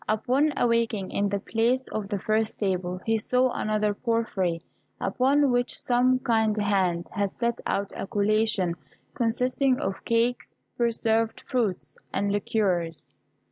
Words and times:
Upon 0.09 0.51
awaking, 0.57 1.11
in 1.11 1.29
the 1.29 1.39
place 1.39 1.87
of 1.89 2.07
the 2.09 2.17
first 2.17 2.57
table 2.57 2.99
he 3.05 3.19
saw 3.19 3.51
another 3.51 3.91
of 3.91 4.01
porphyry, 4.01 4.63
upon 4.99 5.51
which 5.51 5.77
some 5.79 6.17
kind 6.17 6.57
hand 6.59 7.07
had 7.11 7.33
set 7.33 7.61
out 7.67 7.93
a 7.95 8.07
collation 8.07 8.73
consisting 9.13 9.79
of 9.79 10.03
cakes, 10.03 10.55
preserved 10.75 11.41
fruits, 11.41 11.99
and 12.11 12.31
liqueurs. 12.31 13.09